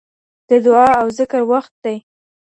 د 0.49 0.51
دعاء 0.65 0.93
او 1.01 1.07
ذکر 1.17 1.41
وخت 1.51 1.73
دی 1.83 1.97